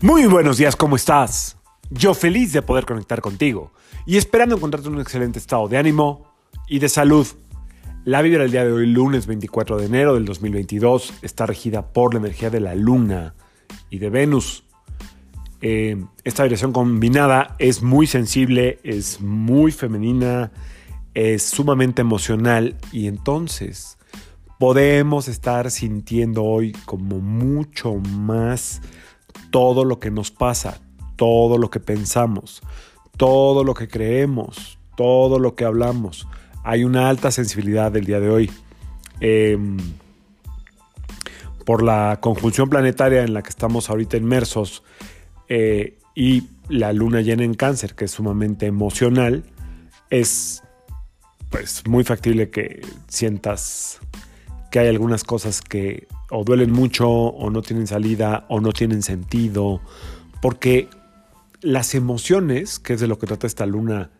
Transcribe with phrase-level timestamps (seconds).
[0.00, 1.56] Muy buenos días, ¿cómo estás?
[1.90, 3.72] Yo feliz de poder conectar contigo
[4.06, 6.32] y esperando encontrarte en un excelente estado de ánimo
[6.68, 7.26] y de salud.
[8.04, 12.14] La vibra del día de hoy, lunes 24 de enero del 2022, está regida por
[12.14, 13.34] la energía de la Luna
[13.90, 14.62] y de Venus.
[15.62, 20.52] Eh, esta vibración combinada es muy sensible, es muy femenina,
[21.12, 23.98] es sumamente emocional y entonces
[24.60, 28.80] podemos estar sintiendo hoy como mucho más
[29.50, 30.80] todo lo que nos pasa,
[31.16, 32.62] todo lo que pensamos,
[33.16, 36.26] todo lo que creemos, todo lo que hablamos.
[36.64, 38.50] Hay una alta sensibilidad del día de hoy.
[39.20, 39.76] Em,
[41.64, 44.82] por la conjunción planetaria en la que estamos ahorita inmersos
[45.48, 49.44] eh, y la luna llena en cáncer, que es sumamente emocional,
[50.08, 50.62] es
[51.50, 54.00] pues muy factible que sientas
[54.70, 59.02] que hay algunas cosas que o duelen mucho o no tienen salida o no tienen
[59.02, 59.80] sentido,
[60.40, 60.88] porque
[61.60, 64.10] las emociones, que es de lo que trata esta luna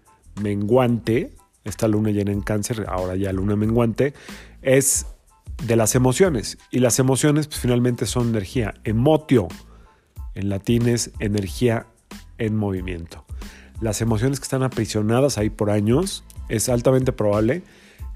[0.41, 1.33] menguante,
[1.65, 4.15] esta luna llena en cáncer, ahora ya luna menguante,
[4.62, 5.06] es
[5.67, 6.59] de las emociones.
[6.70, 8.75] Y las emociones pues, finalmente son energía.
[8.84, 9.48] Emotio,
[10.34, 11.87] en latín es energía
[12.39, 13.25] en movimiento.
[13.81, 17.62] Las emociones que están aprisionadas ahí por años, es altamente probable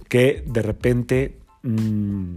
[0.09, 2.37] que de repente mmm,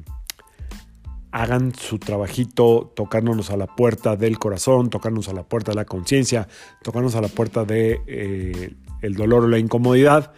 [1.35, 5.83] hagan su trabajito tocándonos a la puerta del corazón, tocándonos a la puerta de la
[5.83, 6.47] conciencia,
[6.81, 10.31] tocándonos a la puerta de eh, dolor o la incomodidad.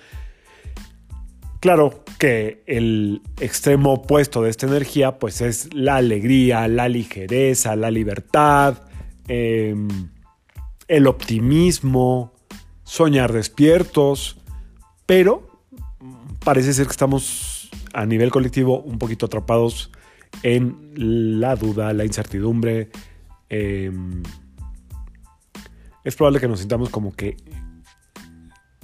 [1.59, 7.91] Claro que el extremo opuesto de esta energía pues es la alegría, la ligereza, la
[7.91, 8.81] libertad,
[9.27, 9.75] eh,
[10.87, 12.33] el optimismo,
[12.83, 14.37] soñar despiertos,
[15.05, 15.61] pero
[16.43, 19.91] parece ser que estamos a nivel colectivo un poquito atrapados
[20.43, 22.89] en la duda, la incertidumbre.
[23.49, 23.91] Eh,
[26.03, 27.37] es probable que nos sintamos como que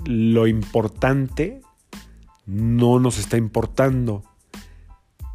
[0.05, 1.61] lo importante
[2.45, 4.23] no nos está importando.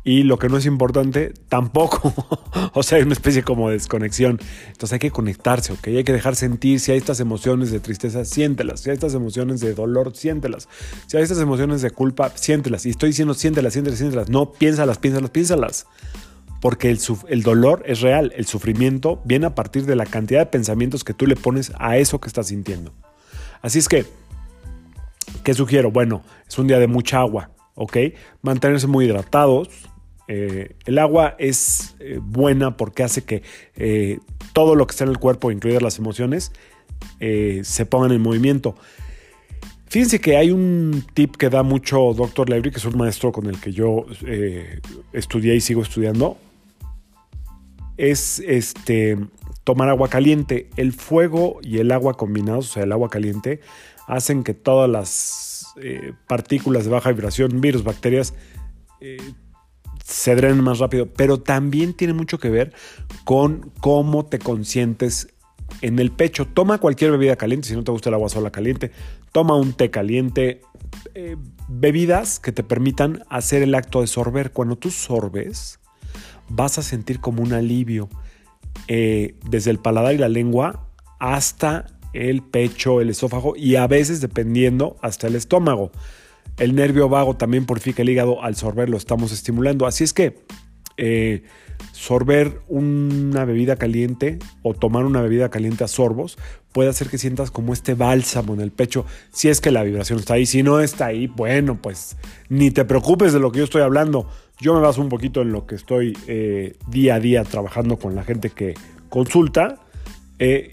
[0.09, 2.15] Y lo que no es importante tampoco.
[2.73, 4.41] o sea, hay una especie como de desconexión.
[4.69, 5.89] Entonces hay que conectarse, ¿ok?
[5.89, 8.81] Hay que dejar sentir si hay estas emociones de tristeza, siéntelas.
[8.81, 10.67] Si hay estas emociones de dolor, siéntelas.
[11.09, 12.87] Si hay estas emociones de culpa, siéntelas.
[12.87, 14.31] Y estoy diciendo siéntelas, siéntelas, siéntelas.
[14.31, 15.87] No, piénsalas, piénsalas, piénsalas.
[16.63, 16.99] Porque el,
[17.29, 18.33] el dolor es real.
[18.35, 21.99] El sufrimiento viene a partir de la cantidad de pensamientos que tú le pones a
[21.99, 22.95] eso que estás sintiendo.
[23.61, 24.07] Así es que,
[25.45, 25.91] ¿qué sugiero?
[25.91, 27.99] Bueno, es un día de mucha agua, ¿ok?
[28.41, 29.69] Mantenerse muy hidratados,
[30.28, 33.43] eh, el agua es eh, buena porque hace que
[33.77, 34.19] eh,
[34.53, 36.53] todo lo que está en el cuerpo, incluidas las emociones,
[37.19, 38.75] se pongan en movimiento.
[39.87, 42.50] Fíjense que hay un tip que da mucho Dr.
[42.50, 44.05] Levry, que es un maestro con el que yo
[45.12, 46.37] estudié y sigo estudiando.
[47.97, 49.17] Es este
[49.65, 50.71] tomar agua caliente.
[50.77, 53.61] El fuego y el agua combinados, o sea, el agua caliente,
[54.06, 55.75] hacen que todas las
[56.27, 58.34] partículas de baja vibración, virus, bacterias,
[60.09, 62.73] se drenen más rápido, pero también tiene mucho que ver
[63.25, 65.29] con cómo te consientes
[65.83, 66.47] en el pecho.
[66.47, 68.91] Toma cualquier bebida caliente, si no te gusta el agua sola caliente,
[69.33, 70.63] toma un té caliente,
[71.15, 71.37] eh,
[71.69, 74.51] bebidas que te permitan hacer el acto de sorber.
[74.51, 75.79] Cuando tú sorbes,
[76.49, 78.09] vas a sentir como un alivio
[78.87, 84.23] eh, desde el paladar y la lengua hasta el pecho, el esófago y a veces,
[84.23, 85.93] dependiendo, hasta el estómago.
[86.59, 89.87] El nervio vago también purifica el hígado, al sorber lo estamos estimulando.
[89.87, 90.37] Así es que
[90.97, 91.45] eh,
[91.93, 96.37] sorber una bebida caliente o tomar una bebida caliente a sorbos
[96.73, 100.19] puede hacer que sientas como este bálsamo en el pecho, si es que la vibración
[100.19, 100.47] está ahí.
[100.47, 102.17] Si no está ahí, bueno, pues
[102.49, 104.29] ni te preocupes de lo que yo estoy hablando.
[104.61, 108.17] Yo me baso un poquito en lo que estoy eh, día a día trabajando con
[108.17, 108.75] la gente que
[109.09, 109.77] consulta
[110.38, 110.71] eh,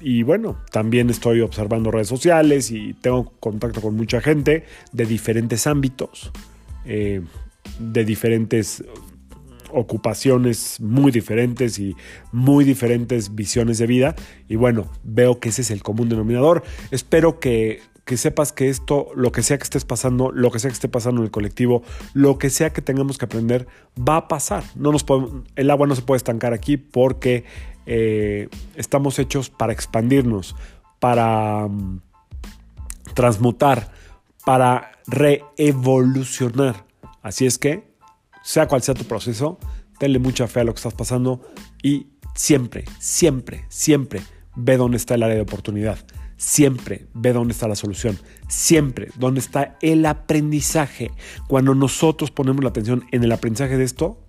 [0.00, 5.66] y, bueno, también estoy observando redes sociales y tengo contacto con mucha gente de diferentes
[5.66, 6.30] ámbitos,
[6.84, 7.22] eh,
[7.78, 8.84] de diferentes
[9.72, 11.96] ocupaciones muy diferentes y
[12.32, 14.14] muy diferentes visiones de vida.
[14.48, 16.62] Y bueno, veo que ese es el común denominador.
[16.90, 20.70] Espero que, que sepas que esto, lo que sea que estés pasando, lo que sea
[20.70, 21.82] que esté pasando en el colectivo,
[22.12, 23.66] lo que sea que tengamos que aprender,
[23.96, 24.62] va a pasar.
[24.76, 25.04] No nos
[25.56, 27.44] el agua no se puede estancar aquí porque
[27.86, 30.56] eh, estamos hechos para expandirnos,
[31.00, 32.00] para mm,
[33.14, 33.90] transmutar,
[34.44, 36.86] para reevolucionar.
[37.22, 37.94] Así es que,
[38.42, 39.58] sea cual sea tu proceso,
[39.98, 41.40] tenle mucha fe a lo que estás pasando
[41.82, 44.22] y siempre, siempre, siempre
[44.56, 45.98] ve dónde está el área de oportunidad.
[46.36, 48.18] Siempre ve dónde está la solución.
[48.48, 51.10] Siempre dónde está el aprendizaje.
[51.48, 54.20] Cuando nosotros ponemos la atención en el aprendizaje de esto,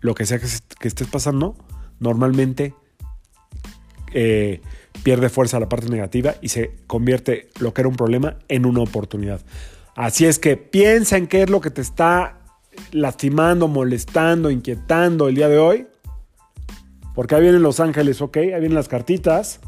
[0.00, 0.46] lo que sea que,
[0.78, 1.56] que estés pasando,
[1.98, 2.74] normalmente
[4.12, 4.60] eh,
[5.02, 8.80] pierde fuerza la parte negativa y se convierte lo que era un problema en una
[8.80, 9.40] oportunidad.
[9.94, 12.38] Así es que piensa en qué es lo que te está
[12.92, 15.86] lastimando, molestando, inquietando el día de hoy.
[17.14, 18.36] Porque ahí vienen los ángeles, ¿ok?
[18.36, 19.60] Ahí vienen las cartitas.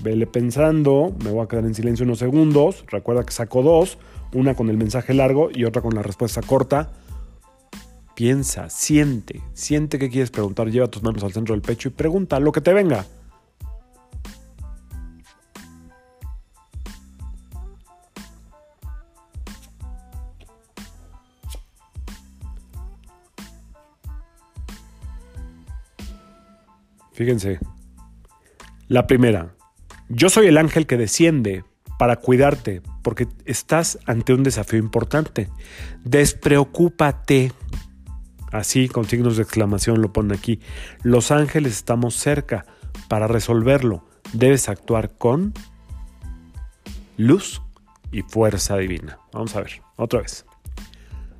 [0.00, 2.84] Vele pensando, me voy a quedar en silencio unos segundos.
[2.88, 3.98] Recuerda que saco dos,
[4.32, 6.92] una con el mensaje largo y otra con la respuesta corta.
[8.14, 12.38] Piensa, siente, siente que quieres preguntar, lleva tus manos al centro del pecho y pregunta
[12.38, 13.04] lo que te venga.
[27.16, 27.58] Fíjense.
[28.88, 29.56] La primera.
[30.10, 31.64] Yo soy el ángel que desciende
[31.98, 35.48] para cuidarte porque estás ante un desafío importante.
[36.04, 37.52] Despreocúpate.
[38.52, 40.60] Así, con signos de exclamación lo pone aquí.
[41.02, 42.66] Los ángeles estamos cerca
[43.08, 44.04] para resolverlo.
[44.34, 45.54] Debes actuar con
[47.16, 47.62] luz
[48.12, 49.18] y fuerza divina.
[49.32, 50.44] Vamos a ver, otra vez.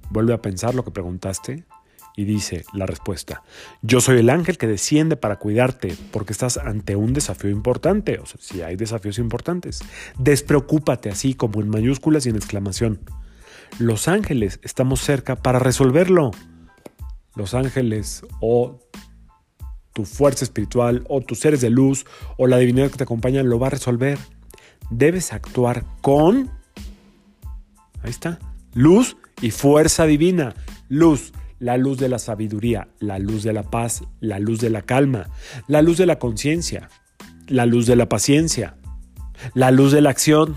[0.08, 1.66] Vuelve a pensar lo que preguntaste
[2.16, 3.42] y dice la respuesta,
[3.82, 8.26] yo soy el ángel que desciende para cuidarte porque estás ante un desafío importante, o
[8.26, 9.80] sea, si hay desafíos importantes.
[10.18, 13.00] Despreocúpate así como en mayúsculas y en exclamación.
[13.78, 16.30] Los ángeles estamos cerca para resolverlo.
[17.34, 18.80] Los ángeles o
[19.92, 22.06] tu fuerza espiritual o tus seres de luz
[22.38, 24.18] o la divinidad que te acompaña lo va a resolver.
[24.88, 26.50] Debes actuar con...
[28.02, 28.38] Ahí está.
[28.72, 30.54] Luz y fuerza divina.
[30.88, 34.82] Luz la luz de la sabiduría, la luz de la paz, la luz de la
[34.82, 35.30] calma,
[35.66, 36.90] la luz de la conciencia,
[37.48, 38.76] la luz de la paciencia,
[39.54, 40.56] la luz de la acción.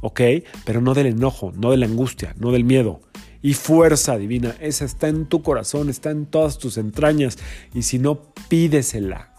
[0.00, 0.20] ¿Ok?
[0.64, 3.00] Pero no del enojo, no de la angustia, no del miedo.
[3.42, 7.38] Y fuerza divina, esa está en tu corazón, está en todas tus entrañas.
[7.74, 9.34] Y si no, pídesela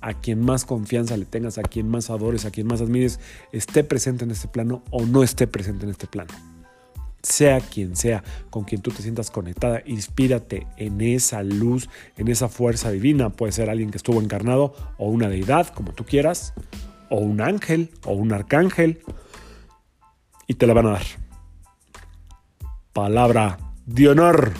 [0.00, 3.20] a quien más confianza le tengas, a quien más adores, a quien más admires,
[3.52, 6.32] esté presente en este plano o no esté presente en este plano
[7.22, 12.48] sea quien sea con quien tú te sientas conectada, inspírate en esa luz, en esa
[12.48, 13.30] fuerza divina.
[13.30, 16.54] Puede ser alguien que estuvo encarnado o una deidad, como tú quieras,
[17.10, 19.00] o un ángel o un arcángel,
[20.46, 21.06] y te la van a dar.
[22.92, 24.52] Palabra de honor.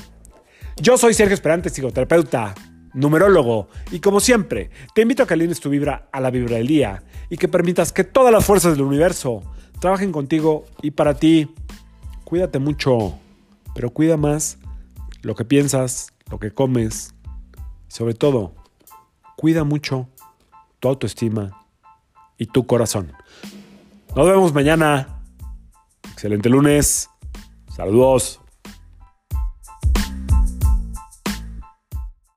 [0.77, 2.55] Yo soy Sergio Esperante, psicoterapeuta,
[2.95, 6.67] numerólogo, y como siempre, te invito a que alines tu vibra a la vibra del
[6.67, 9.43] día y que permitas que todas las fuerzas del universo
[9.81, 11.55] trabajen contigo y para ti
[12.29, 13.19] cuídate mucho,
[13.75, 14.59] pero cuida más
[15.23, 17.15] lo que piensas, lo que comes,
[17.87, 18.53] sobre todo,
[19.35, 20.11] cuida mucho
[20.79, 21.65] tu autoestima
[22.37, 23.15] y tu corazón.
[24.15, 25.23] Nos vemos mañana.
[26.13, 27.09] Excelente lunes.
[27.75, 28.41] Saludos.